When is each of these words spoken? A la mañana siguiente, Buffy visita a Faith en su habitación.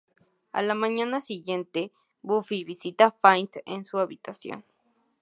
A 0.51 0.63
la 0.63 0.73
mañana 0.73 1.21
siguiente, 1.21 1.91
Buffy 2.23 2.63
visita 2.63 3.05
a 3.05 3.11
Faith 3.11 3.57
en 3.67 3.85
su 3.85 3.99
habitación. 3.99 4.65